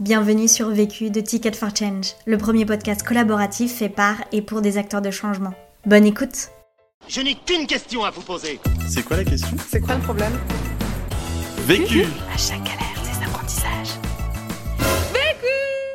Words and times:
Bienvenue 0.00 0.48
sur 0.48 0.70
Vécu 0.70 1.10
de 1.10 1.20
Ticket 1.20 1.52
for 1.52 1.76
Change, 1.76 2.14
le 2.24 2.38
premier 2.38 2.64
podcast 2.64 3.06
collaboratif 3.06 3.76
fait 3.76 3.90
par 3.90 4.16
et 4.32 4.40
pour 4.40 4.62
des 4.62 4.78
acteurs 4.78 5.02
de 5.02 5.10
changement. 5.10 5.52
Bonne 5.84 6.06
écoute 6.06 6.48
Je 7.06 7.20
n'ai 7.20 7.34
qu'une 7.34 7.66
question 7.66 8.02
à 8.04 8.10
vous 8.10 8.22
poser. 8.22 8.60
C'est 8.88 9.02
quoi 9.02 9.18
la 9.18 9.24
question? 9.24 9.54
C'est 9.68 9.82
quoi 9.82 9.96
le 9.96 10.00
problème? 10.00 10.32
Vécu 11.66 12.04
À 12.32 12.38
chaque 12.38 12.62
galère, 12.62 12.96
des 13.04 13.26
apprentissages. 13.26 14.00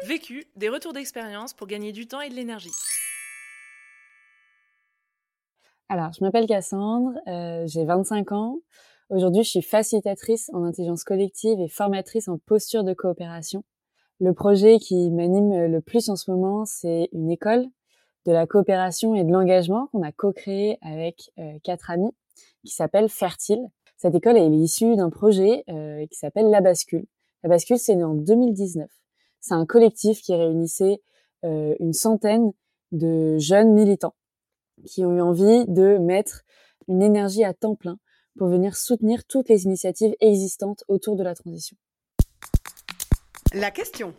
Vécu, 0.05 0.45
des 0.55 0.69
retours 0.69 0.93
d'expérience 0.93 1.55
pour 1.55 1.65
gagner 1.65 1.91
du 1.91 2.05
temps 2.05 2.21
et 2.21 2.29
de 2.29 2.35
l'énergie. 2.35 2.73
Alors, 5.89 6.11
je 6.13 6.23
m'appelle 6.23 6.45
Cassandre, 6.45 7.09
euh, 7.27 7.63
j'ai 7.65 7.85
25 7.85 8.33
ans. 8.33 8.59
Aujourd'hui, 9.09 9.43
je 9.43 9.49
suis 9.49 9.61
facilitatrice 9.63 10.51
en 10.53 10.63
intelligence 10.63 11.03
collective 11.03 11.59
et 11.59 11.69
formatrice 11.69 12.27
en 12.27 12.37
posture 12.37 12.83
de 12.83 12.93
coopération. 12.93 13.63
Le 14.21 14.33
projet 14.33 14.79
qui 14.79 15.11
m'anime 15.11 15.65
le 15.65 15.81
plus 15.81 16.09
en 16.09 16.15
ce 16.15 16.31
moment, 16.31 16.65
c'est 16.65 17.09
une 17.11 17.29
école 17.29 17.65
de 18.25 18.31
la 18.31 18.47
coopération 18.47 19.13
et 19.13 19.23
de 19.23 19.31
l'engagement 19.31 19.87
qu'on 19.87 20.03
a 20.03 20.11
co-créé 20.13 20.77
avec 20.81 21.31
euh, 21.37 21.59
quatre 21.63 21.91
amis 21.91 22.11
qui 22.65 22.73
s'appelle 22.73 23.09
Fertile. 23.09 23.61
Cette 23.97 24.15
école 24.15 24.37
est 24.37 24.49
issue 24.49 24.95
d'un 24.95 25.09
projet 25.09 25.63
euh, 25.69 26.05
qui 26.07 26.17
s'appelle 26.17 26.49
La 26.49 26.61
Bascule. 26.61 27.05
La 27.43 27.49
Bascule, 27.49 27.77
c'est 27.77 27.95
né 27.95 28.03
en 28.03 28.15
2019. 28.15 28.89
C'est 29.41 29.53
un 29.53 29.65
collectif 29.65 30.21
qui 30.21 30.33
réunissait 30.33 31.01
euh, 31.43 31.75
une 31.79 31.93
centaine 31.93 32.51
de 32.91 33.37
jeunes 33.37 33.73
militants 33.73 34.15
qui 34.85 35.05
ont 35.05 35.15
eu 35.15 35.21
envie 35.21 35.65
de 35.67 35.97
mettre 35.97 36.43
une 36.87 37.01
énergie 37.01 37.43
à 37.43 37.53
temps 37.53 37.75
plein 37.75 37.97
pour 38.37 38.47
venir 38.47 38.75
soutenir 38.75 39.25
toutes 39.25 39.49
les 39.49 39.65
initiatives 39.65 40.15
existantes 40.19 40.83
autour 40.87 41.15
de 41.15 41.23
la 41.23 41.35
transition. 41.35 41.77
La 43.55 43.71
question. 43.71 44.13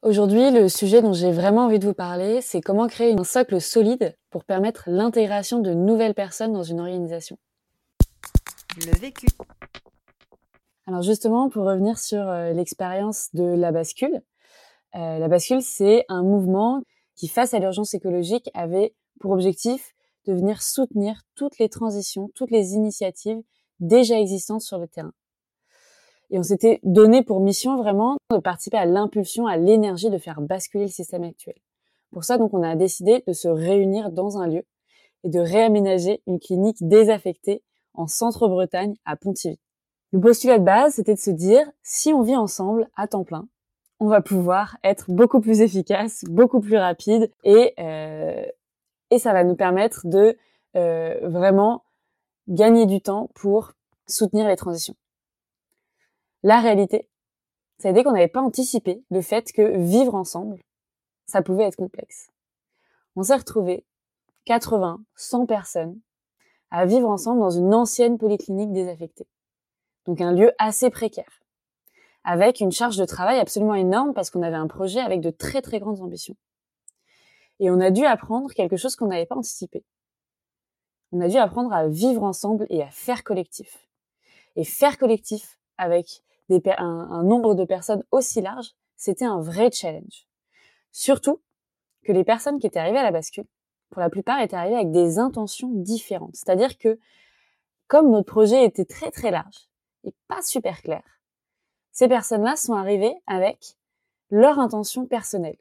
Aujourd'hui, 0.00 0.50
le 0.50 0.70
sujet 0.70 1.02
dont 1.02 1.12
j'ai 1.12 1.30
vraiment 1.30 1.66
envie 1.66 1.78
de 1.78 1.86
vous 1.86 1.92
parler, 1.92 2.40
c'est 2.40 2.62
comment 2.62 2.86
créer 2.86 3.12
un 3.12 3.22
socle 3.22 3.60
solide 3.60 4.16
pour 4.30 4.44
permettre 4.44 4.84
l'intégration 4.86 5.60
de 5.60 5.74
nouvelles 5.74 6.14
personnes 6.14 6.54
dans 6.54 6.62
une 6.62 6.80
organisation. 6.80 7.36
Le 8.78 8.98
vécu. 8.98 9.26
Alors 10.86 11.02
justement, 11.02 11.50
pour 11.50 11.66
revenir 11.66 11.98
sur 11.98 12.26
euh, 12.26 12.54
l'expérience 12.54 13.28
de 13.34 13.44
la 13.44 13.72
bascule, 13.72 14.22
euh, 14.94 15.18
la 15.18 15.28
bascule, 15.28 15.60
c'est 15.60 16.06
un 16.08 16.22
mouvement 16.22 16.80
qui, 17.14 17.28
face 17.28 17.52
à 17.52 17.58
l'urgence 17.58 17.92
écologique, 17.92 18.48
avait 18.54 18.94
pour 19.20 19.32
objectif 19.32 19.94
de 20.24 20.32
venir 20.32 20.62
soutenir 20.62 21.20
toutes 21.34 21.58
les 21.58 21.68
transitions, 21.68 22.30
toutes 22.34 22.50
les 22.50 22.72
initiatives 22.72 23.42
déjà 23.80 24.18
existantes 24.18 24.62
sur 24.62 24.78
le 24.78 24.88
terrain. 24.88 25.12
Et 26.30 26.38
on 26.38 26.42
s'était 26.42 26.80
donné 26.82 27.22
pour 27.22 27.40
mission 27.40 27.76
vraiment 27.76 28.16
de 28.30 28.38
participer 28.38 28.76
à 28.76 28.84
l'impulsion, 28.84 29.46
à 29.46 29.56
l'énergie 29.56 30.10
de 30.10 30.18
faire 30.18 30.40
basculer 30.40 30.84
le 30.84 30.90
système 30.90 31.24
actuel. 31.24 31.54
Pour 32.12 32.24
ça, 32.24 32.38
donc, 32.38 32.54
on 32.54 32.62
a 32.62 32.74
décidé 32.76 33.22
de 33.26 33.32
se 33.32 33.48
réunir 33.48 34.10
dans 34.10 34.38
un 34.38 34.46
lieu 34.46 34.64
et 35.24 35.28
de 35.28 35.40
réaménager 35.40 36.22
une 36.26 36.40
clinique 36.40 36.78
désaffectée 36.80 37.62
en 37.94 38.06
centre-Bretagne 38.06 38.94
à 39.04 39.16
Pontivy. 39.16 39.58
Le 40.12 40.20
postulat 40.20 40.58
de 40.58 40.64
base, 40.64 40.94
c'était 40.94 41.14
de 41.14 41.20
se 41.20 41.30
dire, 41.30 41.70
si 41.82 42.12
on 42.12 42.22
vit 42.22 42.36
ensemble 42.36 42.88
à 42.96 43.06
temps 43.08 43.24
plein, 43.24 43.48
on 43.98 44.06
va 44.06 44.20
pouvoir 44.20 44.76
être 44.84 45.10
beaucoup 45.10 45.40
plus 45.40 45.60
efficace, 45.60 46.24
beaucoup 46.28 46.60
plus 46.60 46.76
rapide 46.76 47.30
et, 47.44 47.72
euh, 47.78 48.44
et 49.10 49.18
ça 49.18 49.32
va 49.32 49.42
nous 49.42 49.56
permettre 49.56 50.06
de 50.06 50.36
euh, 50.76 51.18
vraiment 51.28 51.82
gagner 52.48 52.86
du 52.86 53.00
temps 53.00 53.30
pour 53.34 53.72
soutenir 54.06 54.46
les 54.46 54.56
transitions. 54.56 54.94
La 56.42 56.60
réalité, 56.60 57.08
c'est 57.78 57.92
dès 57.92 58.04
qu'on 58.04 58.12
n'avait 58.12 58.28
pas 58.28 58.42
anticipé 58.42 59.02
le 59.10 59.20
fait 59.20 59.52
que 59.52 59.76
vivre 59.78 60.14
ensemble, 60.14 60.62
ça 61.26 61.42
pouvait 61.42 61.64
être 61.64 61.76
complexe. 61.76 62.30
On 63.16 63.22
s'est 63.22 63.36
retrouvé 63.36 63.84
80, 64.44 65.00
100 65.16 65.46
personnes 65.46 65.98
à 66.70 66.86
vivre 66.86 67.08
ensemble 67.08 67.40
dans 67.40 67.50
une 67.50 67.74
ancienne 67.74 68.18
polyclinique 68.18 68.72
désaffectée. 68.72 69.26
Donc 70.06 70.20
un 70.20 70.32
lieu 70.32 70.52
assez 70.58 70.90
précaire, 70.90 71.42
avec 72.24 72.60
une 72.60 72.72
charge 72.72 72.96
de 72.96 73.04
travail 73.04 73.38
absolument 73.38 73.74
énorme 73.74 74.14
parce 74.14 74.30
qu'on 74.30 74.42
avait 74.42 74.56
un 74.56 74.68
projet 74.68 75.00
avec 75.00 75.20
de 75.20 75.30
très 75.30 75.62
très 75.62 75.80
grandes 75.80 76.00
ambitions. 76.00 76.36
Et 77.58 77.70
on 77.70 77.80
a 77.80 77.90
dû 77.90 78.04
apprendre 78.04 78.52
quelque 78.52 78.76
chose 78.76 78.96
qu'on 78.96 79.06
n'avait 79.06 79.26
pas 79.26 79.36
anticipé. 79.36 79.84
On 81.12 81.20
a 81.20 81.28
dû 81.28 81.38
apprendre 81.38 81.72
à 81.72 81.88
vivre 81.88 82.22
ensemble 82.22 82.66
et 82.68 82.82
à 82.82 82.90
faire 82.90 83.24
collectif. 83.24 83.88
Et 84.56 84.64
faire 84.64 84.98
collectif 84.98 85.58
avec 85.78 86.22
un 86.78 87.22
nombre 87.22 87.54
de 87.54 87.64
personnes 87.64 88.04
aussi 88.10 88.40
large, 88.40 88.72
c'était 88.96 89.24
un 89.24 89.40
vrai 89.40 89.70
challenge. 89.72 90.26
Surtout 90.92 91.40
que 92.04 92.12
les 92.12 92.24
personnes 92.24 92.58
qui 92.58 92.66
étaient 92.66 92.78
arrivées 92.78 92.98
à 92.98 93.02
la 93.02 93.10
bascule, 93.10 93.46
pour 93.90 94.00
la 94.00 94.10
plupart, 94.10 94.40
étaient 94.40 94.56
arrivées 94.56 94.76
avec 94.76 94.90
des 94.90 95.18
intentions 95.18 95.70
différentes. 95.70 96.34
C'est-à-dire 96.34 96.78
que, 96.78 96.98
comme 97.88 98.10
notre 98.10 98.26
projet 98.26 98.64
était 98.64 98.84
très 98.84 99.10
très 99.10 99.30
large 99.30 99.68
et 100.04 100.14
pas 100.28 100.42
super 100.42 100.82
clair, 100.82 101.02
ces 101.92 102.08
personnes-là 102.08 102.56
sont 102.56 102.74
arrivées 102.74 103.14
avec 103.26 103.76
leur 104.30 104.58
intention 104.58 105.06
personnelle, 105.06 105.58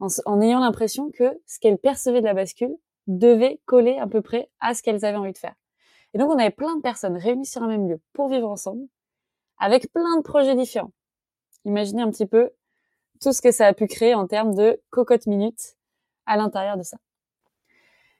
en, 0.00 0.08
en 0.26 0.40
ayant 0.40 0.60
l'impression 0.60 1.10
que 1.10 1.40
ce 1.46 1.58
qu'elles 1.60 1.78
percevaient 1.78 2.20
de 2.20 2.26
la 2.26 2.34
bascule 2.34 2.76
devait 3.06 3.60
coller 3.64 3.98
à 3.98 4.06
peu 4.06 4.22
près 4.22 4.50
à 4.60 4.74
ce 4.74 4.82
qu'elles 4.82 5.04
avaient 5.04 5.16
envie 5.16 5.32
de 5.32 5.38
faire. 5.38 5.54
Et 6.14 6.18
donc 6.18 6.30
on 6.30 6.38
avait 6.38 6.50
plein 6.50 6.76
de 6.76 6.82
personnes 6.82 7.16
réunies 7.16 7.46
sur 7.46 7.62
un 7.62 7.68
même 7.68 7.88
lieu 7.88 8.00
pour 8.12 8.28
vivre 8.28 8.48
ensemble, 8.48 8.86
avec 9.62 9.92
plein 9.92 10.16
de 10.16 10.22
projets 10.22 10.56
différents. 10.56 10.90
Imaginez 11.64 12.02
un 12.02 12.10
petit 12.10 12.26
peu 12.26 12.50
tout 13.20 13.32
ce 13.32 13.40
que 13.40 13.52
ça 13.52 13.68
a 13.68 13.72
pu 13.72 13.86
créer 13.86 14.12
en 14.12 14.26
termes 14.26 14.54
de 14.54 14.82
cocotte 14.90 15.26
minute 15.26 15.76
à 16.26 16.36
l'intérieur 16.36 16.76
de 16.76 16.82
ça. 16.82 16.96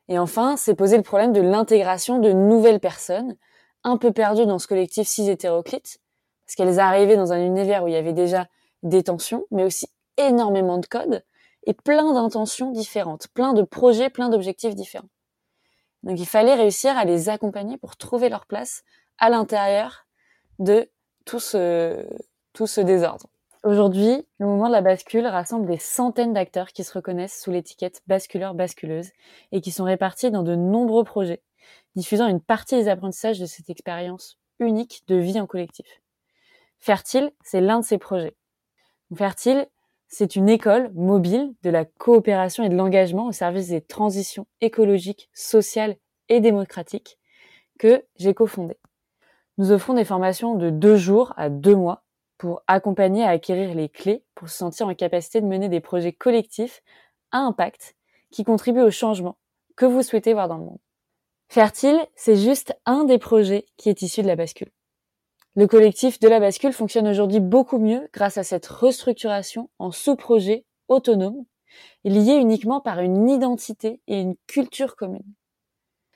Et 0.07 0.21
enfin, 0.21 0.57
c'est 0.57 0.77
poser 0.77 0.97
le 0.97 1.03
problème 1.03 1.33
de 1.33 1.41
l'intégration 1.41 2.21
de 2.21 2.31
nouvelles 2.33 2.79
personnes, 2.79 3.37
un 3.83 3.97
peu 3.97 4.13
perdues 4.13 4.47
dans 4.47 4.61
ce 4.61 4.69
collectif 4.69 5.09
cis 5.09 5.29
hétéroclite, 5.29 5.99
parce 6.47 6.55
qu'elles 6.55 6.79
arrivaient 6.79 7.17
dans 7.17 7.33
un 7.33 7.45
univers 7.45 7.83
où 7.83 7.89
il 7.89 7.95
y 7.95 7.97
avait 7.97 8.13
déjà 8.13 8.47
des 8.85 9.03
tensions, 9.03 9.45
mais 9.51 9.65
aussi 9.65 9.89
énormément 10.19 10.79
de 10.79 10.87
codes 10.87 11.25
et 11.67 11.75
plein 11.75 12.13
d'intentions 12.13 12.71
différentes, 12.71 13.27
plein 13.35 13.53
de 13.53 13.63
projets, 13.63 14.11
plein 14.11 14.29
d'objectifs 14.29 14.77
différents. 14.77 15.09
Donc 16.05 16.21
il 16.21 16.27
fallait 16.27 16.55
réussir 16.55 16.97
à 16.97 17.05
les 17.05 17.29
accompagner 17.29 17.79
pour 17.79 17.97
trouver 17.97 18.29
leur 18.29 18.47
place 18.47 18.85
à 19.19 19.29
l'intérieur 19.29 20.07
de 20.61 20.89
tout 21.25 21.41
ce, 21.41 22.81
désordre. 22.81 23.27
Aujourd'hui, 23.65 24.27
le 24.39 24.47
mouvement 24.47 24.67
de 24.67 24.73
la 24.73 24.81
bascule 24.81 25.27
rassemble 25.27 25.67
des 25.67 25.79
centaines 25.79 26.33
d'acteurs 26.33 26.73
qui 26.73 26.83
se 26.83 26.93
reconnaissent 26.93 27.41
sous 27.41 27.53
l'étiquette 27.53 28.03
basculeur-basculeuse 28.09 29.11
et 29.53 29.61
qui 29.61 29.71
sont 29.71 29.85
répartis 29.85 30.31
dans 30.31 30.43
de 30.43 30.57
nombreux 30.57 31.05
projets, 31.05 31.43
diffusant 31.95 32.27
une 32.27 32.41
partie 32.41 32.75
des 32.75 32.89
apprentissages 32.89 33.39
de 33.39 33.47
cette 33.47 33.71
expérience 33.71 34.39
unique 34.59 35.03
de 35.07 35.17
vie 35.17 35.41
en 35.41 35.47
collectif. 35.47 35.87
Fertile, 36.79 37.31
c'est 37.45 37.61
l'un 37.61 37.81
de 37.81 37.85
ces 37.85 37.99
projets. 37.99 38.35
Fertile, 39.15 39.69
c'est 40.09 40.37
une 40.37 40.49
école 40.49 40.91
mobile 40.95 41.55
de 41.63 41.71
la 41.71 41.85
coopération 41.85 42.65
et 42.65 42.69
de 42.69 42.77
l'engagement 42.77 43.29
au 43.29 43.33
service 43.33 43.69
des 43.69 43.81
transitions 43.81 44.47
écologiques, 44.61 45.31
sociales 45.33 45.97
et 46.29 46.41
démocratiques 46.41 47.19
que 47.79 48.05
j'ai 48.17 48.35
cofondée. 48.35 48.79
Nous 49.59 49.71
offrons 49.71 49.95
des 49.95 50.05
formations 50.05 50.55
de 50.55 50.71
deux 50.71 50.97
jours 50.97 51.35
à 51.37 51.51
deux 51.51 51.77
mois 51.77 52.05
pour 52.39 52.63
accompagner 52.67 53.23
à 53.23 53.31
acquérir 53.31 53.75
les 53.75 53.89
clés 53.89 54.25
pour 54.35 54.49
se 54.49 54.57
sentir 54.57 54.89
en 54.89 54.95
capacité 54.95 55.41
de 55.41 55.47
mener 55.47 55.69
des 55.69 55.81
projets 55.81 56.13
collectifs 56.13 56.83
à 57.31 57.39
impact 57.39 57.95
qui 58.31 58.45
contribuent 58.45 58.81
au 58.81 58.91
changement 58.91 59.37
que 59.77 59.85
vous 59.85 60.03
souhaitez 60.03 60.33
voir 60.33 60.49
dans 60.49 60.57
le 60.57 60.65
monde. 60.65 60.81
Fertile, 61.49 62.01
c'est 62.17 62.37
juste 62.37 62.75
un 62.87 63.05
des 63.05 63.19
projets 63.19 63.67
qui 63.77 63.91
est 63.91 64.01
issu 64.01 64.23
de 64.23 64.27
la 64.27 64.37
bascule. 64.37 64.71
Le 65.55 65.67
collectif 65.67 66.19
de 66.19 66.29
la 66.29 66.41
bascule 66.41 66.73
fonctionne 66.73 67.07
aujourd'hui 67.07 67.41
beaucoup 67.41 67.79
mieux 67.79 68.09
grâce 68.15 68.39
à 68.39 68.43
cette 68.43 68.67
restructuration 68.67 69.69
en 69.79 69.91
sous-projets 69.91 70.65
autonomes, 70.89 71.45
liés 72.05 72.37
uniquement 72.37 72.81
par 72.81 73.01
une 73.01 73.29
identité 73.29 74.01
et 74.07 74.19
une 74.19 74.35
culture 74.47 74.97
commune. 74.97 75.35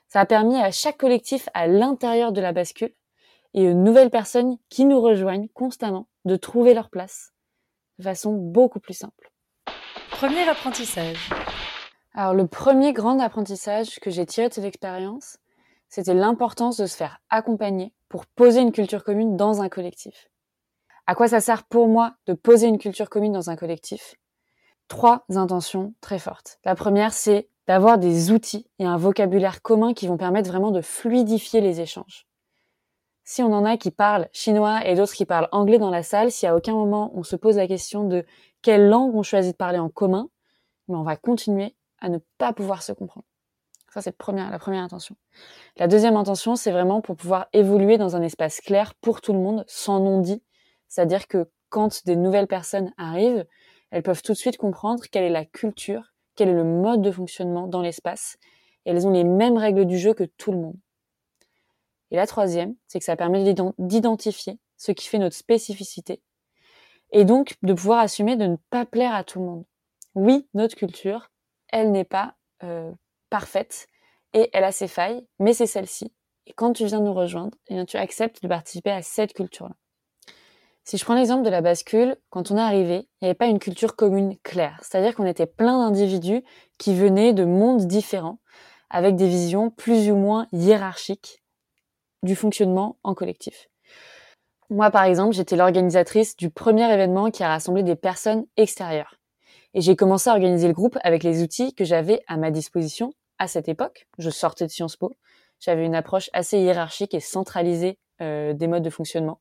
Ça 0.08 0.20
a 0.20 0.26
permis 0.26 0.56
à 0.56 0.70
chaque 0.70 0.96
collectif 0.96 1.50
à 1.52 1.66
l'intérieur 1.66 2.32
de 2.32 2.40
la 2.40 2.52
bascule 2.52 2.94
et 3.56 3.68
aux 3.68 3.74
nouvelles 3.74 4.10
personnes 4.10 4.58
qui 4.68 4.84
nous 4.84 5.00
rejoignent 5.00 5.48
constamment 5.54 6.06
de 6.24 6.36
trouver 6.36 6.74
leur 6.74 6.90
place 6.90 7.32
de 7.98 8.04
façon 8.04 8.34
beaucoup 8.34 8.78
plus 8.78 8.94
simple. 8.94 9.32
Premier 10.10 10.48
apprentissage. 10.48 11.30
Alors 12.14 12.34
le 12.34 12.46
premier 12.46 12.92
grand 12.92 13.18
apprentissage 13.18 13.98
que 14.00 14.10
j'ai 14.10 14.26
tiré 14.26 14.48
de 14.48 14.54
cette 14.54 14.64
expérience, 14.64 15.38
c'était 15.88 16.14
l'importance 16.14 16.76
de 16.76 16.86
se 16.86 16.96
faire 16.96 17.20
accompagner 17.30 17.92
pour 18.08 18.26
poser 18.26 18.60
une 18.60 18.72
culture 18.72 19.04
commune 19.04 19.36
dans 19.36 19.62
un 19.62 19.68
collectif. 19.68 20.28
À 21.06 21.14
quoi 21.14 21.28
ça 21.28 21.40
sert 21.40 21.64
pour 21.64 21.88
moi 21.88 22.14
de 22.26 22.34
poser 22.34 22.66
une 22.66 22.78
culture 22.78 23.08
commune 23.08 23.32
dans 23.32 23.50
un 23.50 23.56
collectif? 23.56 24.16
Trois 24.88 25.24
intentions 25.30 25.94
très 26.00 26.18
fortes. 26.18 26.58
La 26.64 26.74
première, 26.74 27.12
c'est 27.12 27.48
d'avoir 27.66 27.98
des 27.98 28.30
outils 28.30 28.68
et 28.78 28.84
un 28.84 28.96
vocabulaire 28.96 29.62
commun 29.62 29.94
qui 29.94 30.06
vont 30.06 30.16
permettre 30.16 30.48
vraiment 30.48 30.70
de 30.70 30.80
fluidifier 30.80 31.60
les 31.60 31.80
échanges. 31.80 32.26
Si 33.26 33.42
on 33.42 33.52
en 33.52 33.64
a 33.64 33.76
qui 33.76 33.90
parlent 33.90 34.28
chinois 34.32 34.86
et 34.86 34.94
d'autres 34.94 35.12
qui 35.12 35.26
parlent 35.26 35.48
anglais 35.50 35.78
dans 35.78 35.90
la 35.90 36.04
salle, 36.04 36.30
si 36.30 36.46
à 36.46 36.54
aucun 36.54 36.74
moment 36.74 37.10
on 37.14 37.24
se 37.24 37.34
pose 37.34 37.56
la 37.56 37.66
question 37.66 38.04
de 38.04 38.24
quelle 38.62 38.88
langue 38.88 39.14
on 39.16 39.24
choisit 39.24 39.52
de 39.52 39.56
parler 39.56 39.80
en 39.80 39.88
commun, 39.88 40.30
mais 40.86 40.94
on 40.94 41.02
va 41.02 41.16
continuer 41.16 41.74
à 42.00 42.08
ne 42.08 42.18
pas 42.38 42.52
pouvoir 42.52 42.84
se 42.84 42.92
comprendre. 42.92 43.26
Ça, 43.92 44.00
c'est 44.00 44.14
la 44.20 44.58
première 44.58 44.82
intention. 44.82 45.16
La 45.76 45.88
deuxième 45.88 46.16
intention, 46.16 46.54
c'est 46.54 46.70
vraiment 46.70 47.00
pour 47.00 47.16
pouvoir 47.16 47.48
évoluer 47.52 47.98
dans 47.98 48.14
un 48.14 48.22
espace 48.22 48.60
clair 48.60 48.94
pour 48.94 49.20
tout 49.20 49.32
le 49.32 49.40
monde, 49.40 49.64
sans 49.66 49.98
non-dit. 49.98 50.42
C'est-à-dire 50.86 51.26
que 51.26 51.50
quand 51.68 52.04
des 52.04 52.14
nouvelles 52.14 52.46
personnes 52.46 52.92
arrivent, 52.96 53.44
elles 53.90 54.02
peuvent 54.02 54.22
tout 54.22 54.32
de 54.32 54.38
suite 54.38 54.56
comprendre 54.56 55.02
quelle 55.10 55.24
est 55.24 55.30
la 55.30 55.44
culture, 55.44 56.12
quel 56.36 56.48
est 56.48 56.54
le 56.54 56.64
mode 56.64 57.02
de 57.02 57.10
fonctionnement 57.10 57.66
dans 57.66 57.82
l'espace, 57.82 58.36
et 58.84 58.90
elles 58.90 59.06
ont 59.06 59.12
les 59.12 59.24
mêmes 59.24 59.56
règles 59.56 59.84
du 59.84 59.98
jeu 59.98 60.14
que 60.14 60.24
tout 60.24 60.52
le 60.52 60.58
monde. 60.58 60.76
Et 62.16 62.18
la 62.18 62.26
troisième, 62.26 62.74
c'est 62.86 62.98
que 62.98 63.04
ça 63.04 63.14
permet 63.14 63.44
d'identifier 63.78 64.58
ce 64.78 64.90
qui 64.90 65.06
fait 65.06 65.18
notre 65.18 65.36
spécificité 65.36 66.22
et 67.12 67.26
donc 67.26 67.56
de 67.62 67.74
pouvoir 67.74 67.98
assumer 67.98 68.36
de 68.36 68.46
ne 68.46 68.56
pas 68.70 68.86
plaire 68.86 69.14
à 69.14 69.22
tout 69.22 69.38
le 69.38 69.44
monde. 69.44 69.64
Oui, 70.14 70.48
notre 70.54 70.76
culture, 70.76 71.30
elle 71.68 71.92
n'est 71.92 72.04
pas 72.04 72.34
euh, 72.62 72.90
parfaite 73.28 73.88
et 74.32 74.48
elle 74.54 74.64
a 74.64 74.72
ses 74.72 74.88
failles, 74.88 75.26
mais 75.40 75.52
c'est 75.52 75.66
celle-ci. 75.66 76.10
Et 76.46 76.54
quand 76.54 76.72
tu 76.72 76.86
viens 76.86 77.00
nous 77.00 77.12
rejoindre, 77.12 77.54
eh 77.66 77.74
bien, 77.74 77.84
tu 77.84 77.98
acceptes 77.98 78.42
de 78.42 78.48
participer 78.48 78.92
à 78.92 79.02
cette 79.02 79.34
culture-là. 79.34 79.74
Si 80.84 80.96
je 80.96 81.04
prends 81.04 81.16
l'exemple 81.16 81.44
de 81.44 81.50
la 81.50 81.60
bascule, 81.60 82.16
quand 82.30 82.50
on 82.50 82.56
est 82.56 82.62
arrivé, 82.62 83.10
il 83.20 83.24
n'y 83.24 83.28
avait 83.28 83.34
pas 83.34 83.48
une 83.48 83.58
culture 83.58 83.94
commune 83.94 84.38
claire. 84.38 84.80
C'est-à-dire 84.80 85.14
qu'on 85.14 85.26
était 85.26 85.44
plein 85.44 85.80
d'individus 85.80 86.42
qui 86.78 86.94
venaient 86.94 87.34
de 87.34 87.44
mondes 87.44 87.86
différents, 87.86 88.38
avec 88.88 89.16
des 89.16 89.28
visions 89.28 89.68
plus 89.68 90.10
ou 90.10 90.16
moins 90.16 90.46
hiérarchiques 90.52 91.42
du 92.26 92.36
fonctionnement 92.36 92.98
en 93.02 93.14
collectif. 93.14 93.68
Moi, 94.68 94.90
par 94.90 95.04
exemple, 95.04 95.34
j'étais 95.34 95.56
l'organisatrice 95.56 96.36
du 96.36 96.50
premier 96.50 96.92
événement 96.92 97.30
qui 97.30 97.42
a 97.42 97.48
rassemblé 97.48 97.82
des 97.82 97.96
personnes 97.96 98.46
extérieures. 98.56 99.18
Et 99.74 99.80
j'ai 99.80 99.94
commencé 99.94 100.28
à 100.28 100.32
organiser 100.32 100.66
le 100.66 100.74
groupe 100.74 100.98
avec 101.02 101.22
les 101.22 101.42
outils 101.42 101.74
que 101.74 101.84
j'avais 101.84 102.22
à 102.26 102.36
ma 102.36 102.50
disposition 102.50 103.12
à 103.38 103.46
cette 103.46 103.68
époque. 103.68 104.08
Je 104.18 104.30
sortais 104.30 104.66
de 104.66 104.70
Sciences 104.70 104.96
Po. 104.96 105.12
J'avais 105.60 105.84
une 105.84 105.94
approche 105.94 106.30
assez 106.32 106.58
hiérarchique 106.58 107.14
et 107.14 107.20
centralisée 107.20 107.98
euh, 108.20 108.52
des 108.54 108.66
modes 108.66 108.82
de 108.82 108.90
fonctionnement. 108.90 109.40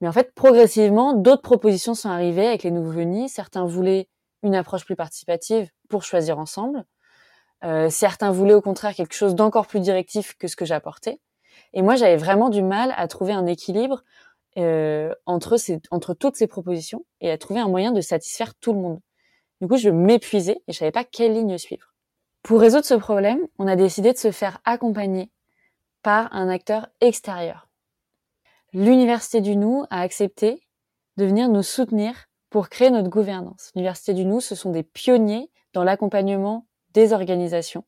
Mais 0.00 0.08
en 0.08 0.12
fait, 0.12 0.34
progressivement, 0.34 1.12
d'autres 1.12 1.42
propositions 1.42 1.94
sont 1.94 2.08
arrivées 2.08 2.48
avec 2.48 2.64
les 2.64 2.70
nouveaux 2.70 2.90
venus. 2.90 3.30
Certains 3.30 3.64
voulaient 3.64 4.08
une 4.42 4.54
approche 4.54 4.84
plus 4.84 4.96
participative 4.96 5.70
pour 5.88 6.02
choisir 6.02 6.38
ensemble. 6.38 6.84
Euh, 7.64 7.88
certains 7.90 8.32
voulaient 8.32 8.54
au 8.54 8.60
contraire 8.60 8.94
quelque 8.94 9.14
chose 9.14 9.36
d'encore 9.36 9.68
plus 9.68 9.80
directif 9.80 10.34
que 10.36 10.48
ce 10.48 10.56
que 10.56 10.64
j'apportais. 10.64 11.20
Et 11.74 11.82
moi, 11.82 11.96
j'avais 11.96 12.16
vraiment 12.16 12.48
du 12.48 12.62
mal 12.62 12.94
à 12.96 13.08
trouver 13.08 13.32
un 13.32 13.46
équilibre 13.46 14.02
euh, 14.58 15.14
entre, 15.26 15.56
ces, 15.56 15.80
entre 15.90 16.14
toutes 16.14 16.36
ces 16.36 16.46
propositions 16.46 17.04
et 17.20 17.30
à 17.30 17.38
trouver 17.38 17.60
un 17.60 17.68
moyen 17.68 17.92
de 17.92 18.00
satisfaire 18.00 18.54
tout 18.54 18.72
le 18.72 18.80
monde. 18.80 19.00
Du 19.60 19.68
coup, 19.68 19.76
je 19.76 19.88
m'épuisais 19.88 20.60
et 20.66 20.72
je 20.72 20.78
savais 20.78 20.90
pas 20.90 21.04
quelle 21.04 21.32
ligne 21.32 21.56
suivre. 21.56 21.94
Pour 22.42 22.60
résoudre 22.60 22.84
ce 22.84 22.94
problème, 22.94 23.46
on 23.58 23.66
a 23.66 23.76
décidé 23.76 24.12
de 24.12 24.18
se 24.18 24.32
faire 24.32 24.58
accompagner 24.64 25.30
par 26.02 26.34
un 26.34 26.48
acteur 26.48 26.88
extérieur. 27.00 27.68
L'Université 28.72 29.40
du 29.40 29.56
Nou 29.56 29.84
a 29.90 30.00
accepté 30.00 30.66
de 31.16 31.24
venir 31.24 31.48
nous 31.48 31.62
soutenir 31.62 32.26
pour 32.50 32.68
créer 32.68 32.90
notre 32.90 33.08
gouvernance. 33.08 33.70
L'Université 33.74 34.12
du 34.12 34.24
Nou, 34.24 34.40
ce 34.40 34.54
sont 34.54 34.70
des 34.70 34.82
pionniers 34.82 35.50
dans 35.72 35.84
l'accompagnement 35.84 36.66
des 36.90 37.12
organisations 37.12 37.84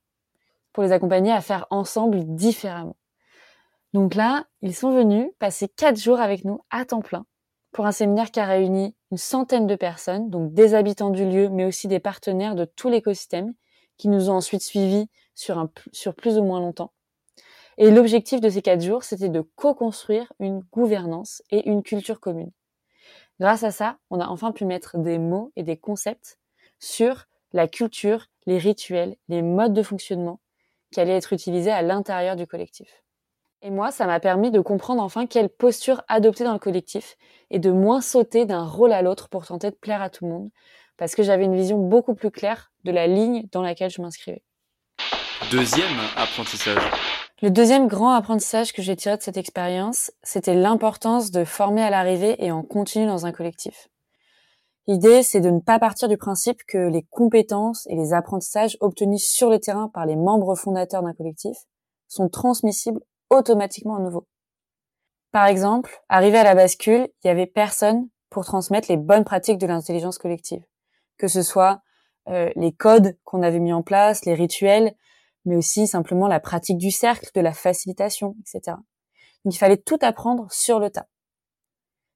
pour 0.73 0.83
les 0.83 0.93
accompagner 0.93 1.33
à 1.33 1.41
faire 1.41 1.67
ensemble 1.71 2.25
différemment. 2.35 2.97
Donc 3.95 4.17
là, 4.17 4.45
ils 4.61 4.75
sont 4.75 4.91
venus 4.91 5.31
passer 5.39 5.69
quatre 5.69 6.01
jours 6.01 6.19
avec 6.19 6.45
nous 6.45 6.59
à 6.71 6.85
temps 6.85 7.01
plein 7.01 7.27
pour 7.71 7.87
un 7.87 7.93
séminaire 7.93 8.33
qui 8.33 8.41
a 8.41 8.45
réuni 8.45 8.97
une 9.13 9.19
centaine 9.19 9.69
de 9.69 9.77
personnes, 9.77 10.31
donc 10.31 10.53
des 10.53 10.75
habitants 10.75 11.11
du 11.11 11.25
lieu, 11.25 11.49
mais 11.49 11.65
aussi 11.65 11.87
des 11.87 12.01
partenaires 12.01 12.57
de 12.57 12.65
tout 12.65 12.89
l'écosystème 12.89 13.55
qui 13.97 14.09
nous 14.09 14.31
ont 14.31 14.35
ensuite 14.35 14.63
suivis 14.63 15.07
sur, 15.37 15.59
un, 15.59 15.71
sur 15.93 16.17
plus 16.17 16.39
ou 16.39 16.43
moins 16.43 16.59
longtemps. 16.59 16.93
Et 17.79 17.93
l'objectif 17.93 18.41
de 18.41 18.49
ces 18.49 18.63
quatre 18.63 18.83
jours, 18.83 19.05
c'était 19.05 19.29
de 19.29 19.43
co-construire 19.55 20.33
une 20.41 20.59
gouvernance 20.73 21.43
et 21.53 21.69
une 21.69 21.85
culture 21.85 22.19
commune. 22.19 22.51
Grâce 23.39 23.63
à 23.63 23.71
ça, 23.71 23.99
on 24.11 24.19
a 24.19 24.27
enfin 24.27 24.51
pu 24.51 24.65
mettre 24.65 24.99
des 24.99 25.19
mots 25.19 25.53
et 25.55 25.63
des 25.63 25.77
concepts 25.77 26.41
sur 26.81 27.27
la 27.53 27.69
culture, 27.69 28.27
les 28.47 28.59
rituels, 28.59 29.17
les 29.29 29.43
modes 29.43 29.73
de 29.73 29.85
fonctionnement 29.85 30.41
qui 30.93 31.01
allaient 31.01 31.17
être 31.17 31.33
utilisés 31.33 31.71
à 31.71 31.83
l'intérieur 31.83 32.35
du 32.35 32.49
collectif. 32.49 33.04
Et 33.67 33.71
moi, 33.71 33.91
ça 33.91 34.05
m'a 34.05 34.21
permis 34.21 34.51
de 34.51 34.61
comprendre 34.61 35.03
enfin 35.03 35.27
quelle 35.27 35.49
posture 35.49 36.03
adopter 36.07 36.45
dans 36.45 36.53
le 36.53 36.59
collectif 36.59 37.17
et 37.51 37.59
de 37.59 37.71
moins 37.71 38.03
sauter 38.03 38.45
d'un 38.45 38.67
rôle 38.67 38.93
à 38.93 39.01
l'autre 39.01 39.31
pour 39.31 39.47
tenter 39.47 39.71
de 39.71 39.75
plaire 39.75 40.03
à 40.03 40.11
tout 40.11 40.27
le 40.27 40.33
monde, 40.33 40.51
parce 40.99 41.15
que 41.15 41.23
j'avais 41.23 41.47
une 41.47 41.57
vision 41.57 41.79
beaucoup 41.79 42.15
plus 42.15 42.31
claire 42.31 42.73
de 42.85 42.93
la 42.93 43.07
ligne 43.07 43.47
dans 43.53 43.63
laquelle 43.63 43.89
je 43.89 44.03
m'inscrivais. 44.03 44.43
Deuxième 45.51 45.99
apprentissage. 46.15 46.83
Le 47.41 47.51
deuxième 47.51 47.89
grand 47.89 48.11
apprentissage 48.11 48.75
que 48.75 48.83
j'ai 48.83 48.97
tiré 48.97 49.17
de 49.17 49.23
cette 49.23 49.39
expérience, 49.39 50.13
c'était 50.23 50.55
l'importance 50.55 51.31
de 51.31 51.45
former 51.45 51.83
à 51.83 51.89
l'arrivée 51.89 52.37
et 52.45 52.53
en 52.53 52.63
continu 52.63 53.07
dans 53.07 53.25
un 53.25 53.33
collectif. 53.33 53.89
L'idée, 54.87 55.23
c'est 55.23 55.41
de 55.41 55.49
ne 55.49 55.61
pas 55.61 55.79
partir 55.79 56.09
du 56.09 56.19
principe 56.19 56.65
que 56.69 56.77
les 56.77 57.05
compétences 57.05 57.87
et 57.87 57.97
les 57.97 58.13
apprentissages 58.13 58.77
obtenus 58.81 59.25
sur 59.25 59.49
le 59.49 59.59
terrain 59.59 59.89
par 59.89 60.05
les 60.05 60.17
membres 60.17 60.55
fondateurs 60.55 61.03
d'un 61.03 61.15
collectif 61.15 61.57
sont 62.09 62.29
transmissibles 62.29 63.01
automatiquement 63.39 63.97
à 63.97 64.01
nouveau. 64.01 64.27
Par 65.35 65.47
exemple, 65.47 66.01
arrivé 66.09 66.39
à 66.39 66.45
la 66.45 66.55
bascule, 66.55 67.09
il 67.23 67.27
y 67.27 67.31
avait 67.31 67.47
personne 67.47 68.09
pour 68.31 68.45
transmettre 68.45 68.89
les 68.89 68.97
bonnes 68.97 69.25
pratiques 69.25 69.59
de 69.59 69.67
l'intelligence 69.67 70.17
collective, 70.17 70.63
que 71.19 71.27
ce 71.27 71.43
soit 71.43 71.83
euh, 72.29 72.51
les 72.55 72.73
codes 72.73 73.19
qu'on 73.25 73.43
avait 73.43 73.59
mis 73.59 73.73
en 73.73 73.83
place, 73.83 74.25
les 74.27 74.35
rituels, 74.35 74.95
mais 75.45 75.57
aussi 75.57 75.89
simplement 75.89 76.29
la 76.29 76.39
pratique 76.39 76.79
du 76.79 76.93
cercle, 76.93 77.29
de 77.35 77.41
la 77.41 77.53
facilitation, 77.53 78.37
etc. 78.41 78.77
Donc 79.45 79.55
il 79.55 79.59
fallait 79.59 79.77
tout 79.77 79.99
apprendre 80.03 80.47
sur 80.53 80.79
le 80.79 80.89
tas. 80.89 81.09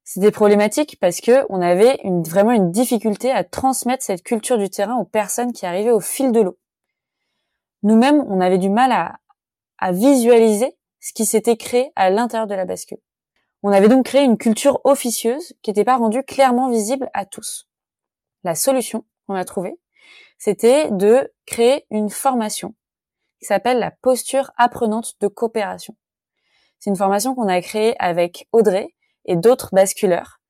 C'était 0.04 0.30
problématique 0.30 0.96
parce 1.00 1.20
que 1.20 1.44
on 1.50 1.60
avait 1.60 2.00
vraiment 2.24 2.52
une 2.52 2.70
difficulté 2.70 3.32
à 3.32 3.42
transmettre 3.42 4.04
cette 4.04 4.22
culture 4.22 4.58
du 4.58 4.70
terrain 4.70 4.96
aux 4.96 5.04
personnes 5.04 5.52
qui 5.52 5.66
arrivaient 5.66 5.90
au 5.90 6.00
fil 6.00 6.30
de 6.30 6.40
l'eau. 6.40 6.58
Nous-mêmes, 7.82 8.24
on 8.28 8.40
avait 8.40 8.58
du 8.58 8.70
mal 8.70 8.92
à 9.78 9.92
visualiser 9.92 10.77
ce 11.00 11.12
qui 11.12 11.26
s'était 11.26 11.56
créé 11.56 11.92
à 11.96 12.10
l'intérieur 12.10 12.46
de 12.46 12.54
la 12.54 12.64
bascule. 12.64 12.98
On 13.62 13.72
avait 13.72 13.88
donc 13.88 14.06
créé 14.06 14.22
une 14.22 14.38
culture 14.38 14.80
officieuse 14.84 15.54
qui 15.62 15.70
n'était 15.70 15.84
pas 15.84 15.96
rendue 15.96 16.22
clairement 16.22 16.70
visible 16.70 17.10
à 17.12 17.26
tous. 17.26 17.68
La 18.44 18.54
solution 18.54 19.04
qu'on 19.26 19.34
a 19.34 19.44
trouvée, 19.44 19.78
c'était 20.38 20.90
de 20.90 21.32
créer 21.46 21.84
une 21.90 22.10
formation 22.10 22.74
qui 23.40 23.46
s'appelle 23.46 23.78
la 23.78 23.90
posture 23.90 24.52
apprenante 24.56 25.14
de 25.20 25.28
coopération. 25.28 25.96
C'est 26.78 26.90
une 26.90 26.96
formation 26.96 27.34
qu'on 27.34 27.48
a 27.48 27.60
créée 27.60 27.96
avec 27.98 28.48
Audrey 28.52 28.94
et 29.24 29.36
d'autres 29.36 29.70
basculeurs, 29.72 30.40